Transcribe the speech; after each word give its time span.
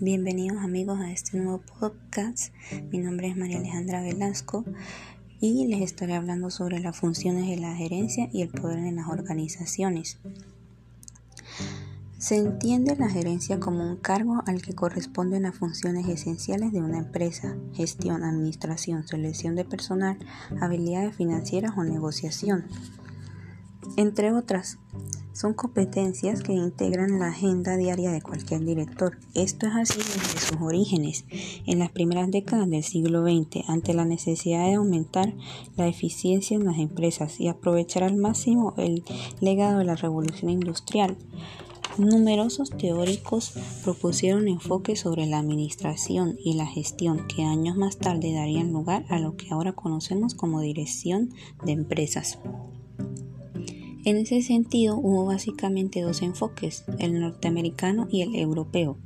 Bienvenidos 0.00 0.58
amigos 0.58 0.98
a 0.98 1.12
este 1.12 1.38
nuevo 1.38 1.60
podcast. 1.78 2.52
Mi 2.90 2.98
nombre 2.98 3.28
es 3.28 3.36
María 3.36 3.58
Alejandra 3.58 4.02
Velasco 4.02 4.64
y 5.40 5.68
les 5.68 5.82
estaré 5.82 6.14
hablando 6.14 6.50
sobre 6.50 6.80
las 6.80 6.96
funciones 6.96 7.46
de 7.46 7.58
la 7.58 7.76
gerencia 7.76 8.28
y 8.32 8.42
el 8.42 8.48
poder 8.48 8.78
en 8.78 8.96
las 8.96 9.06
organizaciones. 9.08 10.18
Se 12.18 12.36
entiende 12.36 12.96
la 12.96 13.08
gerencia 13.08 13.60
como 13.60 13.88
un 13.88 13.96
cargo 13.96 14.42
al 14.46 14.62
que 14.62 14.74
corresponden 14.74 15.44
las 15.44 15.54
funciones 15.54 16.08
esenciales 16.08 16.72
de 16.72 16.82
una 16.82 16.98
empresa, 16.98 17.56
gestión, 17.72 18.24
administración, 18.24 19.06
selección 19.06 19.54
de 19.54 19.64
personal, 19.64 20.18
habilidades 20.60 21.14
financieras 21.14 21.74
o 21.76 21.84
negociación, 21.84 22.64
entre 23.96 24.32
otras. 24.32 24.78
Son 25.34 25.52
competencias 25.52 26.42
que 26.42 26.52
integran 26.52 27.18
la 27.18 27.30
agenda 27.30 27.76
diaria 27.76 28.12
de 28.12 28.22
cualquier 28.22 28.64
director. 28.64 29.18
Esto 29.34 29.66
es 29.66 29.72
así 29.74 29.98
desde 29.98 30.38
sus 30.38 30.60
orígenes, 30.60 31.24
en 31.66 31.80
las 31.80 31.90
primeras 31.90 32.30
décadas 32.30 32.70
del 32.70 32.84
siglo 32.84 33.24
XX, 33.24 33.68
ante 33.68 33.94
la 33.94 34.04
necesidad 34.04 34.66
de 34.68 34.74
aumentar 34.74 35.34
la 35.76 35.88
eficiencia 35.88 36.56
en 36.56 36.64
las 36.64 36.78
empresas 36.78 37.40
y 37.40 37.48
aprovechar 37.48 38.04
al 38.04 38.14
máximo 38.14 38.74
el 38.76 39.02
legado 39.40 39.78
de 39.78 39.86
la 39.86 39.96
revolución 39.96 40.52
industrial. 40.52 41.16
Numerosos 41.98 42.70
teóricos 42.70 43.54
propusieron 43.82 44.46
enfoques 44.46 45.00
sobre 45.00 45.26
la 45.26 45.38
administración 45.38 46.36
y 46.44 46.54
la 46.54 46.66
gestión 46.66 47.26
que 47.28 47.42
años 47.42 47.76
más 47.76 47.98
tarde 47.98 48.32
darían 48.32 48.72
lugar 48.72 49.04
a 49.08 49.18
lo 49.18 49.36
que 49.36 49.50
ahora 49.50 49.72
conocemos 49.72 50.34
como 50.34 50.60
dirección 50.60 51.30
de 51.64 51.72
empresas. 51.72 52.38
En 54.04 54.18
ese 54.18 54.42
sentido, 54.42 54.98
hubo 54.98 55.24
básicamente 55.24 56.02
dos 56.02 56.20
enfoques, 56.20 56.84
el 56.98 57.18
norteamericano 57.20 58.06
y 58.10 58.20
el 58.20 58.36
europeo. 58.36 58.98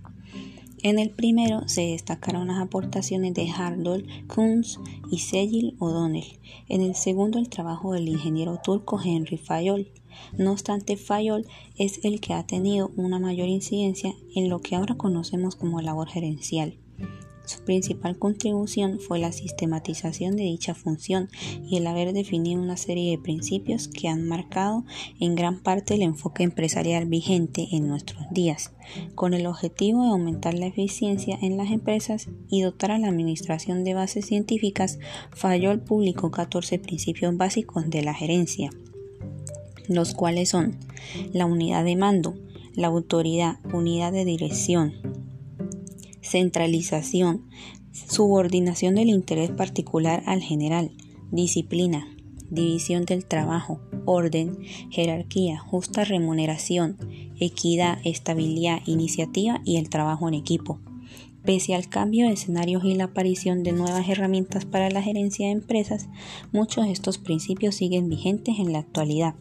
En 0.82 0.98
el 0.98 1.10
primero 1.10 1.68
se 1.68 1.82
destacaron 1.82 2.48
las 2.48 2.60
aportaciones 2.60 3.32
de 3.34 3.48
Harold 3.48 4.06
Kunz 4.26 4.78
y 5.08 5.18
Cecil 5.18 5.76
O'Donnell. 5.78 6.38
En 6.68 6.82
el 6.82 6.96
segundo 6.96 7.38
el 7.38 7.48
trabajo 7.48 7.92
del 7.92 8.08
ingeniero 8.08 8.58
turco 8.62 9.00
Henry 9.00 9.38
Fayol. 9.38 9.88
No 10.36 10.50
obstante, 10.50 10.96
Fayol 10.96 11.46
es 11.76 12.04
el 12.04 12.20
que 12.20 12.34
ha 12.34 12.44
tenido 12.44 12.90
una 12.96 13.20
mayor 13.20 13.46
incidencia 13.46 14.14
en 14.34 14.48
lo 14.48 14.60
que 14.60 14.74
ahora 14.74 14.96
conocemos 14.96 15.54
como 15.54 15.80
labor 15.80 16.08
gerencial. 16.08 16.76
Su 17.48 17.64
principal 17.64 18.18
contribución 18.18 19.00
fue 19.00 19.18
la 19.18 19.32
sistematización 19.32 20.36
de 20.36 20.42
dicha 20.42 20.74
función 20.74 21.30
y 21.66 21.78
el 21.78 21.86
haber 21.86 22.12
definido 22.12 22.60
una 22.60 22.76
serie 22.76 23.10
de 23.10 23.22
principios 23.22 23.88
que 23.88 24.06
han 24.06 24.28
marcado 24.28 24.84
en 25.18 25.34
gran 25.34 25.62
parte 25.62 25.94
el 25.94 26.02
enfoque 26.02 26.42
empresarial 26.42 27.06
vigente 27.06 27.68
en 27.72 27.88
nuestros 27.88 28.22
días, 28.30 28.74
con 29.14 29.32
el 29.32 29.46
objetivo 29.46 30.02
de 30.02 30.10
aumentar 30.10 30.52
la 30.52 30.66
eficiencia 30.66 31.38
en 31.40 31.56
las 31.56 31.70
empresas 31.70 32.28
y 32.50 32.60
dotar 32.60 32.90
a 32.90 32.98
la 32.98 33.08
administración 33.08 33.82
de 33.82 33.94
bases 33.94 34.26
científicas, 34.26 34.98
Fayol 35.30 35.80
publicó 35.80 36.30
14 36.30 36.78
principios 36.78 37.34
básicos 37.34 37.88
de 37.88 38.02
la 38.02 38.12
gerencia, 38.12 38.68
los 39.88 40.12
cuales 40.12 40.50
son 40.50 40.76
la 41.32 41.46
unidad 41.46 41.82
de 41.82 41.96
mando, 41.96 42.34
la 42.74 42.88
autoridad, 42.88 43.58
unidad 43.72 44.12
de 44.12 44.26
dirección, 44.26 45.07
centralización, 46.28 47.48
subordinación 47.92 48.94
del 48.94 49.08
interés 49.08 49.50
particular 49.50 50.22
al 50.26 50.42
general, 50.42 50.92
disciplina, 51.30 52.06
división 52.50 53.04
del 53.04 53.24
trabajo, 53.24 53.80
orden, 54.04 54.58
jerarquía, 54.90 55.58
justa 55.58 56.04
remuneración, 56.04 56.96
equidad, 57.38 57.98
estabilidad, 58.04 58.80
iniciativa 58.86 59.60
y 59.64 59.76
el 59.76 59.90
trabajo 59.90 60.28
en 60.28 60.34
equipo. 60.34 60.78
Pese 61.44 61.74
al 61.74 61.88
cambio 61.88 62.26
de 62.26 62.34
escenarios 62.34 62.84
y 62.84 62.94
la 62.94 63.04
aparición 63.04 63.62
de 63.62 63.72
nuevas 63.72 64.08
herramientas 64.08 64.64
para 64.64 64.90
la 64.90 65.02
gerencia 65.02 65.46
de 65.46 65.52
empresas, 65.52 66.08
muchos 66.52 66.86
de 66.86 66.92
estos 66.92 67.18
principios 67.18 67.74
siguen 67.74 68.08
vigentes 68.08 68.58
en 68.58 68.72
la 68.72 68.80
actualidad. 68.80 69.34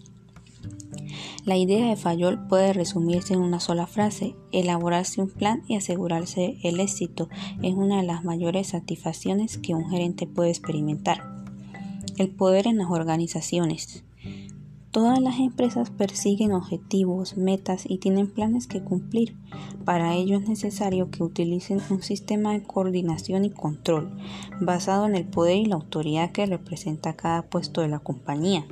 La 1.48 1.56
idea 1.56 1.88
de 1.88 1.96
Fayol 1.96 2.46
puede 2.50 2.74
resumirse 2.74 3.34
en 3.34 3.40
una 3.40 3.62
sola 3.62 3.88
frase, 3.88 4.36
elaborarse 4.52 5.22
un 5.22 5.30
plan 5.30 5.64
y 5.70 5.78
asegurarse 5.78 6.58
el 6.62 6.82
éxito 6.82 7.30
es 7.64 7.74
una 7.74 8.02
de 8.02 8.06
las 8.06 8.26
mayores 8.26 8.68
satisfacciones 8.68 9.58
que 9.58 9.74
un 9.74 9.90
gerente 9.90 10.28
puede 10.28 10.50
experimentar. 10.50 11.24
El 12.18 12.32
poder 12.32 12.68
en 12.68 12.78
las 12.78 12.90
organizaciones. 12.90 14.04
Todas 14.92 15.22
las 15.22 15.40
empresas 15.40 15.90
persiguen 15.90 16.52
objetivos, 16.52 17.38
metas 17.38 17.86
y 17.88 18.00
tienen 18.00 18.28
planes 18.28 18.68
que 18.68 18.84
cumplir. 18.84 19.38
Para 19.86 20.16
ello 20.16 20.36
es 20.40 20.50
necesario 20.50 21.12
que 21.12 21.24
utilicen 21.24 21.80
un 21.90 22.02
sistema 22.02 22.52
de 22.52 22.64
coordinación 22.64 23.46
y 23.46 23.52
control 23.52 24.12
basado 24.60 25.06
en 25.06 25.16
el 25.16 25.24
poder 25.24 25.56
y 25.56 25.66
la 25.66 25.76
autoridad 25.76 26.34
que 26.34 26.46
representa 26.46 27.16
cada 27.16 27.44
puesto 27.44 27.80
de 27.80 27.88
la 27.88 28.00
compañía. 28.00 28.66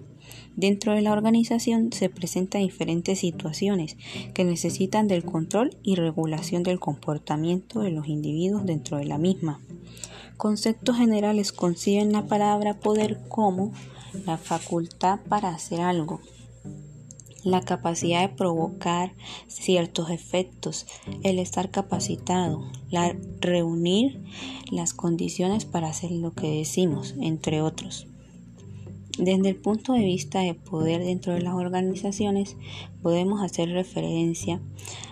Dentro 0.56 0.94
de 0.94 1.02
la 1.02 1.12
organización 1.12 1.92
se 1.92 2.10
presentan 2.10 2.62
diferentes 2.62 3.20
situaciones 3.20 3.98
que 4.34 4.46
necesitan 4.46 5.08
del 5.08 5.26
control 5.26 5.76
y 5.84 5.96
regulación 5.96 6.64
del 6.64 6.80
comportamiento 6.80 7.82
de 7.82 7.92
los 7.92 8.08
individuos 8.08 8.66
dentro 8.66 8.98
de 8.98 9.06
la 9.06 9.18
misma. 9.18 9.60
Conceptos 10.38 10.98
generales 10.98 11.52
conciben 11.52 12.12
la 12.12 12.26
palabra 12.26 12.80
poder 12.80 13.20
como 13.28 13.72
la 14.26 14.38
facultad 14.38 15.20
para 15.28 15.50
hacer 15.50 15.82
algo, 15.82 16.22
la 17.44 17.62
capacidad 17.62 18.22
de 18.22 18.36
provocar 18.36 19.14
ciertos 19.48 20.10
efectos, 20.10 20.88
el 21.24 21.40
estar 21.40 21.70
capacitado, 21.70 22.64
la 22.90 23.16
reunir 23.40 24.24
las 24.72 24.94
condiciones 24.94 25.66
para 25.66 25.88
hacer 25.88 26.12
lo 26.12 26.34
que 26.34 26.58
decimos, 26.58 27.14
entre 27.22 27.62
otros. 27.62 28.08
Desde 29.18 29.50
el 29.50 29.56
punto 29.56 29.94
de 29.94 30.04
vista 30.04 30.42
de 30.42 30.54
poder 30.54 31.04
dentro 31.04 31.34
de 31.34 31.42
las 31.42 31.54
organizaciones, 31.54 32.58
podemos 33.02 33.42
hacer 33.42 33.70
referencia 33.70 34.60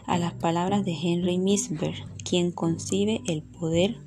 a 0.06 0.18
las 0.18 0.34
palabras 0.34 0.84
de 0.84 0.94
Henry 0.94 1.38
Misberg, 1.38 1.96
quien 2.24 2.52
concibe 2.52 3.22
el 3.28 3.44
poder 3.44 3.98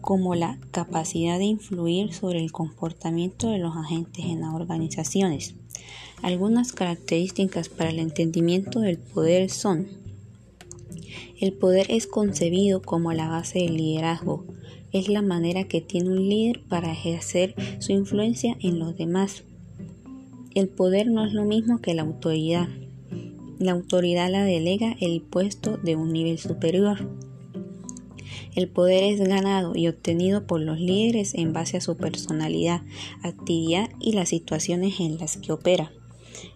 como 0.00 0.34
la 0.34 0.58
capacidad 0.70 1.38
de 1.38 1.44
influir 1.44 2.12
sobre 2.12 2.40
el 2.40 2.52
comportamiento 2.52 3.48
de 3.48 3.58
los 3.58 3.76
agentes 3.76 4.24
en 4.26 4.40
las 4.40 4.54
organizaciones. 4.54 5.54
Algunas 6.22 6.72
características 6.72 7.68
para 7.68 7.90
el 7.90 7.98
entendimiento 7.98 8.80
del 8.80 8.98
poder 8.98 9.50
son 9.50 9.88
el 11.40 11.52
poder 11.52 11.86
es 11.90 12.06
concebido 12.06 12.80
como 12.80 13.12
la 13.12 13.28
base 13.28 13.58
del 13.58 13.76
liderazgo, 13.76 14.44
es 14.94 15.08
la 15.08 15.22
manera 15.22 15.64
que 15.64 15.80
tiene 15.80 16.10
un 16.10 16.28
líder 16.28 16.62
para 16.68 16.92
ejercer 16.92 17.54
su 17.80 17.92
influencia 17.92 18.56
en 18.60 18.78
los 18.78 18.96
demás. 18.96 19.42
El 20.54 20.68
poder 20.68 21.08
no 21.08 21.26
es 21.26 21.32
lo 21.32 21.44
mismo 21.44 21.80
que 21.80 21.94
la 21.94 22.02
autoridad. 22.02 22.68
La 23.58 23.72
autoridad 23.72 24.30
la 24.30 24.44
delega 24.44 24.96
el 25.00 25.20
puesto 25.20 25.78
de 25.78 25.96
un 25.96 26.12
nivel 26.12 26.38
superior. 26.38 27.10
El 28.54 28.68
poder 28.68 29.02
es 29.02 29.20
ganado 29.20 29.74
y 29.74 29.88
obtenido 29.88 30.46
por 30.46 30.60
los 30.60 30.78
líderes 30.78 31.34
en 31.34 31.52
base 31.52 31.76
a 31.76 31.80
su 31.80 31.96
personalidad, 31.96 32.82
actividad 33.22 33.90
y 34.00 34.12
las 34.12 34.28
situaciones 34.28 35.00
en 35.00 35.18
las 35.18 35.36
que 35.38 35.50
opera. 35.50 35.90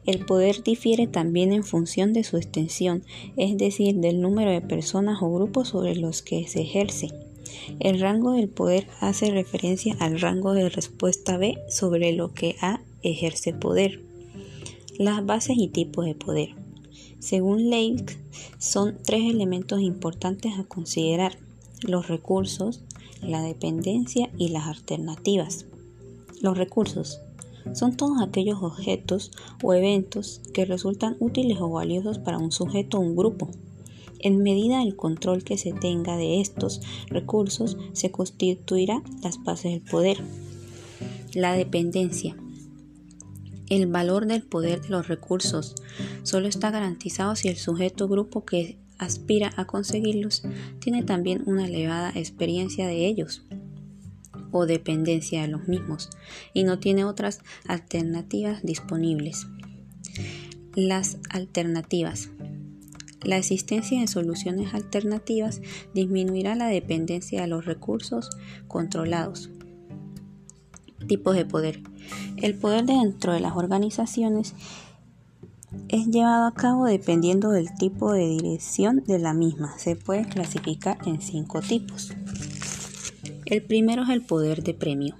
El 0.06 0.24
poder 0.24 0.62
difiere 0.62 1.08
también 1.08 1.52
en 1.52 1.64
función 1.64 2.12
de 2.12 2.22
su 2.22 2.36
extensión, 2.36 3.02
es 3.36 3.58
decir, 3.58 3.96
del 3.96 4.20
número 4.20 4.52
de 4.52 4.60
personas 4.60 5.18
o 5.22 5.34
grupos 5.34 5.68
sobre 5.68 5.96
los 5.96 6.22
que 6.22 6.46
se 6.46 6.60
ejerce. 6.60 7.08
El 7.80 8.00
rango 8.00 8.32
del 8.32 8.48
poder 8.48 8.86
hace 9.00 9.30
referencia 9.30 9.96
al 10.00 10.20
rango 10.20 10.52
de 10.52 10.68
respuesta 10.68 11.36
B 11.36 11.58
sobre 11.68 12.12
lo 12.12 12.32
que 12.32 12.56
A 12.60 12.80
ejerce 13.02 13.52
poder. 13.52 14.02
Las 14.98 15.24
bases 15.24 15.56
y 15.58 15.68
tipos 15.68 16.04
de 16.04 16.14
poder. 16.14 16.54
Según 17.18 17.70
Lake, 17.70 18.18
son 18.58 18.98
tres 19.04 19.22
elementos 19.22 19.80
importantes 19.80 20.58
a 20.58 20.64
considerar, 20.64 21.38
los 21.82 22.08
recursos, 22.08 22.82
la 23.22 23.42
dependencia 23.42 24.30
y 24.36 24.48
las 24.48 24.66
alternativas. 24.66 25.66
Los 26.40 26.56
recursos 26.56 27.20
son 27.72 27.96
todos 27.96 28.20
aquellos 28.22 28.62
objetos 28.62 29.32
o 29.62 29.74
eventos 29.74 30.40
que 30.54 30.64
resultan 30.64 31.16
útiles 31.20 31.58
o 31.60 31.68
valiosos 31.68 32.18
para 32.18 32.38
un 32.38 32.52
sujeto 32.52 32.98
o 32.98 33.00
un 33.00 33.16
grupo. 33.16 33.50
En 34.20 34.42
medida 34.42 34.80
del 34.80 34.96
control 34.96 35.44
que 35.44 35.58
se 35.58 35.72
tenga 35.72 36.16
de 36.16 36.40
estos 36.40 36.80
recursos, 37.08 37.76
se 37.92 38.10
constituirá 38.10 39.02
las 39.22 39.42
bases 39.42 39.72
del 39.72 39.82
poder. 39.82 40.18
La 41.34 41.52
dependencia. 41.52 42.36
El 43.68 43.86
valor 43.86 44.26
del 44.26 44.42
poder 44.42 44.80
de 44.80 44.88
los 44.88 45.08
recursos 45.08 45.74
solo 46.22 46.48
está 46.48 46.70
garantizado 46.70 47.36
si 47.36 47.48
el 47.48 47.56
sujeto 47.56 48.06
o 48.06 48.08
grupo 48.08 48.44
que 48.44 48.78
aspira 48.98 49.52
a 49.56 49.66
conseguirlos 49.66 50.42
tiene 50.80 51.02
también 51.02 51.42
una 51.46 51.66
elevada 51.66 52.10
experiencia 52.14 52.86
de 52.86 53.06
ellos 53.06 53.44
o 54.50 54.66
dependencia 54.66 55.42
de 55.42 55.48
los 55.48 55.68
mismos 55.68 56.10
y 56.54 56.64
no 56.64 56.78
tiene 56.78 57.04
otras 57.04 57.40
alternativas 57.66 58.62
disponibles. 58.62 59.46
Las 60.74 61.18
alternativas. 61.30 62.30
La 63.22 63.36
existencia 63.36 64.00
de 64.00 64.06
soluciones 64.06 64.74
alternativas 64.74 65.60
disminuirá 65.92 66.54
la 66.54 66.68
dependencia 66.68 67.40
de 67.40 67.48
los 67.48 67.64
recursos 67.64 68.30
controlados. 68.68 69.50
Tipos 71.06 71.34
de 71.34 71.44
poder. 71.44 71.82
El 72.36 72.54
poder 72.54 72.84
dentro 72.86 73.32
de 73.32 73.40
las 73.40 73.56
organizaciones 73.56 74.54
es 75.88 76.06
llevado 76.06 76.46
a 76.46 76.54
cabo 76.54 76.86
dependiendo 76.86 77.50
del 77.50 77.74
tipo 77.74 78.12
de 78.12 78.26
dirección 78.26 79.04
de 79.06 79.18
la 79.18 79.34
misma. 79.34 79.76
Se 79.78 79.96
puede 79.96 80.26
clasificar 80.26 80.98
en 81.06 81.20
cinco 81.20 81.60
tipos. 81.60 82.12
El 83.46 83.62
primero 83.62 84.02
es 84.04 84.10
el 84.10 84.22
poder 84.22 84.62
de 84.62 84.74
premio. 84.74 85.16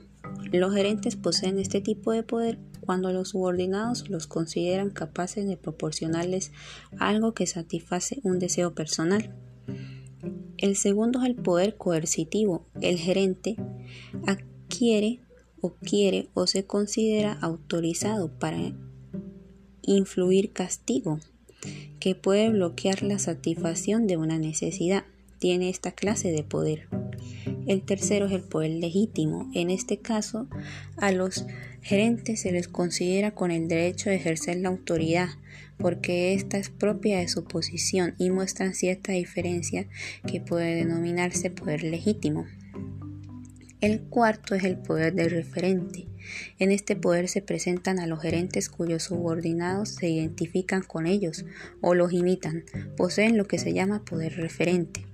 Los 0.52 0.74
gerentes 0.74 1.16
poseen 1.16 1.58
este 1.58 1.80
tipo 1.80 2.12
de 2.12 2.22
poder 2.22 2.58
cuando 2.80 3.12
los 3.12 3.30
subordinados 3.30 4.08
los 4.08 4.26
consideran 4.26 4.90
capaces 4.90 5.46
de 5.46 5.56
proporcionarles 5.56 6.52
algo 6.98 7.34
que 7.34 7.46
satisface 7.46 8.20
un 8.22 8.38
deseo 8.38 8.74
personal. 8.74 9.34
El 10.56 10.74
segundo 10.74 11.22
es 11.22 11.28
el 11.28 11.36
poder 11.36 11.76
coercitivo. 11.76 12.66
El 12.80 12.98
gerente 12.98 13.56
adquiere 14.26 15.20
o 15.60 15.74
quiere 15.74 16.28
o 16.34 16.46
se 16.46 16.64
considera 16.64 17.32
autorizado 17.32 18.30
para 18.38 18.74
influir 19.82 20.52
castigo, 20.52 21.20
que 22.00 22.14
puede 22.14 22.50
bloquear 22.50 23.02
la 23.02 23.18
satisfacción 23.18 24.06
de 24.06 24.16
una 24.16 24.38
necesidad. 24.38 25.04
Tiene 25.38 25.68
esta 25.68 25.92
clase 25.92 26.32
de 26.32 26.42
poder. 26.42 26.88
El 27.68 27.82
tercero 27.82 28.26
es 28.26 28.32
el 28.32 28.40
poder 28.40 28.70
legítimo. 28.70 29.50
En 29.54 29.68
este 29.68 29.98
caso, 29.98 30.48
a 30.96 31.12
los 31.12 31.44
gerentes 31.82 32.40
se 32.40 32.50
les 32.50 32.66
considera 32.66 33.32
con 33.32 33.50
el 33.50 33.68
derecho 33.68 34.08
de 34.08 34.16
ejercer 34.16 34.56
la 34.56 34.70
autoridad, 34.70 35.28
porque 35.76 36.32
ésta 36.32 36.56
es 36.56 36.70
propia 36.70 37.18
de 37.18 37.28
su 37.28 37.44
posición 37.44 38.14
y 38.16 38.30
muestran 38.30 38.72
cierta 38.72 39.12
diferencia 39.12 39.86
que 40.26 40.40
puede 40.40 40.76
denominarse 40.76 41.50
poder 41.50 41.82
legítimo. 41.82 42.46
El 43.82 44.00
cuarto 44.00 44.54
es 44.54 44.64
el 44.64 44.78
poder 44.78 45.12
del 45.12 45.30
referente. 45.30 46.06
En 46.58 46.72
este 46.72 46.96
poder 46.96 47.28
se 47.28 47.42
presentan 47.42 47.98
a 47.98 48.06
los 48.06 48.22
gerentes 48.22 48.70
cuyos 48.70 49.02
subordinados 49.02 49.90
se 49.90 50.08
identifican 50.08 50.82
con 50.82 51.06
ellos 51.06 51.44
o 51.82 51.94
los 51.94 52.14
imitan. 52.14 52.64
Poseen 52.96 53.36
lo 53.36 53.46
que 53.46 53.58
se 53.58 53.74
llama 53.74 54.06
poder 54.06 54.36
referente. 54.36 55.07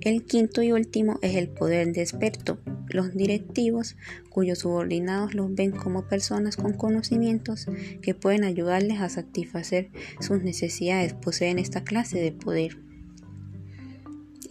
El 0.00 0.24
quinto 0.24 0.62
y 0.62 0.72
último 0.72 1.18
es 1.22 1.34
el 1.34 1.48
poder 1.48 1.92
de 1.92 2.02
experto. 2.02 2.58
Los 2.88 3.14
directivos, 3.14 3.96
cuyos 4.30 4.60
subordinados 4.60 5.34
los 5.34 5.54
ven 5.54 5.72
como 5.72 6.08
personas 6.08 6.56
con 6.56 6.72
conocimientos 6.72 7.66
que 8.00 8.14
pueden 8.14 8.44
ayudarles 8.44 9.00
a 9.00 9.08
satisfacer 9.08 9.90
sus 10.20 10.42
necesidades, 10.42 11.14
poseen 11.14 11.58
esta 11.58 11.84
clase 11.84 12.20
de 12.20 12.32
poder. 12.32 12.78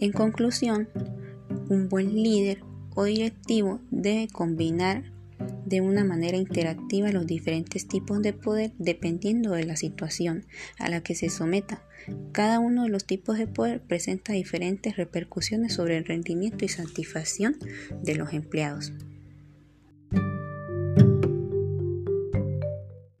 En 0.00 0.12
conclusión, 0.12 0.88
un 1.68 1.88
buen 1.88 2.14
líder 2.14 2.60
o 2.94 3.04
directivo 3.04 3.80
debe 3.90 4.28
combinar 4.28 5.12
de 5.66 5.80
una 5.80 6.04
manera 6.04 6.36
interactiva 6.36 7.12
los 7.12 7.26
diferentes 7.26 7.86
tipos 7.86 8.22
de 8.22 8.32
poder 8.32 8.72
dependiendo 8.78 9.52
de 9.52 9.64
la 9.64 9.76
situación 9.76 10.46
a 10.78 10.88
la 10.88 11.02
que 11.02 11.14
se 11.14 11.28
someta. 11.28 11.82
Cada 12.32 12.58
uno 12.58 12.84
de 12.84 12.88
los 12.88 13.04
tipos 13.04 13.38
de 13.38 13.46
poder 13.46 13.82
presenta 13.82 14.32
diferentes 14.32 14.96
repercusiones 14.96 15.74
sobre 15.74 15.98
el 15.98 16.04
rendimiento 16.04 16.64
y 16.64 16.68
satisfacción 16.68 17.58
de 18.02 18.14
los 18.14 18.32
empleados. 18.32 18.92